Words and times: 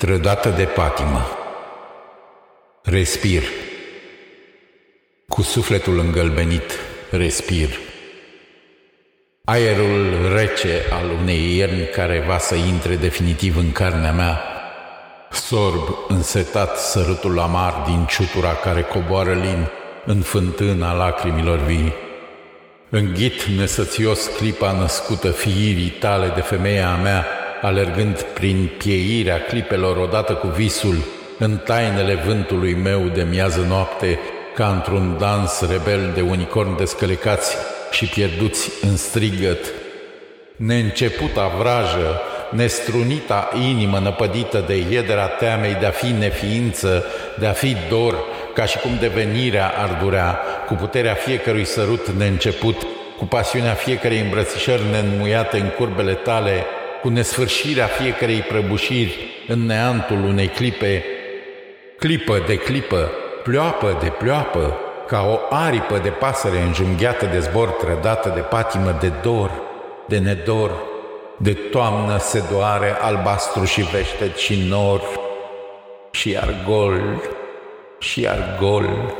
Trădată 0.00 0.48
de 0.48 0.64
patimă. 0.64 1.26
Respir. 2.82 3.42
Cu 5.28 5.42
sufletul 5.42 5.98
îngălbenit 5.98 6.72
Respir. 7.10 7.68
Aerul 9.44 10.32
rece 10.36 10.82
al 10.90 11.10
unei 11.20 11.56
ierni 11.56 11.84
care 11.84 12.24
va 12.26 12.38
să 12.38 12.54
intre 12.54 12.96
definitiv 12.96 13.56
în 13.56 13.72
carnea 13.72 14.12
mea 14.12 14.40
Sorb 15.30 15.88
însetat 16.08 16.78
sărutul 16.78 17.38
amar 17.38 17.82
din 17.86 18.06
ciutura 18.08 18.54
care 18.54 18.82
coboară 18.82 19.32
lin 19.32 19.68
în 20.04 20.20
fântâna 20.20 20.92
lacrimilor 20.92 21.58
vii. 21.58 21.94
Înghit 22.90 23.42
nesățios 23.42 24.26
clipa 24.26 24.72
născută 24.72 25.30
fiirii 25.30 25.90
tale 25.90 26.32
de 26.34 26.40
femeia 26.40 26.90
a 26.90 26.96
mea, 26.96 27.26
alergând 27.60 28.22
prin 28.22 28.70
pieirea 28.78 29.40
clipelor 29.40 29.96
odată 29.96 30.32
cu 30.32 30.46
visul, 30.46 30.96
în 31.38 31.56
tainele 31.56 32.14
vântului 32.14 32.74
meu 32.74 33.00
de 33.14 33.26
miază 33.30 33.64
noapte, 33.68 34.18
ca 34.54 34.68
într-un 34.68 35.16
dans 35.18 35.60
rebel 35.70 36.10
de 36.14 36.20
unicorni 36.20 36.76
descălecați 36.76 37.56
și 37.90 38.06
pierduți 38.06 38.70
în 38.82 38.96
strigăt. 38.96 39.72
Neînceputa 40.56 41.52
vrajă, 41.58 42.20
nestrunita 42.50 43.48
inimă 43.70 43.98
năpădită 43.98 44.64
de 44.66 44.84
iedera 44.90 45.26
teamei 45.26 45.76
de 45.80 45.86
a 45.86 45.90
fi 45.90 46.06
neființă, 46.06 47.04
de 47.38 47.46
a 47.46 47.52
fi 47.52 47.76
dor, 47.88 48.14
ca 48.54 48.64
și 48.64 48.78
cum 48.78 48.90
devenirea 49.00 49.72
ar 49.76 49.98
durea, 50.02 50.40
cu 50.66 50.74
puterea 50.74 51.14
fiecărui 51.14 51.64
sărut 51.64 52.08
neînceput, 52.08 52.86
cu 53.18 53.24
pasiunea 53.24 53.74
fiecărei 53.74 54.20
îmbrățișări 54.20 54.82
neînmuiate 54.90 55.58
în 55.58 55.68
curbele 55.68 56.14
tale, 56.14 56.64
cu 57.00 57.08
nesfârșirea 57.08 57.86
fiecarei 57.86 58.40
prăbușiri 58.40 59.44
în 59.46 59.66
neantul 59.66 60.24
unei 60.24 60.48
clipe, 60.48 61.04
clipă 61.98 62.42
de 62.46 62.56
clipă, 62.56 63.10
ploapă 63.42 63.98
de 64.02 64.08
ploapă, 64.08 64.78
ca 65.06 65.22
o 65.22 65.54
aripă 65.54 65.98
de 65.98 66.08
pasăre 66.08 66.60
înjunghiată 66.60 67.26
de 67.26 67.38
zbor 67.38 67.68
trădată 67.68 68.32
de 68.34 68.40
patimă 68.40 68.96
de 69.00 69.12
dor, 69.22 69.50
de 70.06 70.18
nedor, 70.18 70.70
de 71.36 71.52
toamnă 71.52 72.18
sedoare, 72.18 72.96
albastru 73.00 73.64
și 73.64 73.82
veștet 73.82 74.36
și 74.36 74.66
nor, 74.68 75.02
și 76.10 76.38
argol, 76.40 77.22
și 77.98 78.28
argol. 78.28 79.14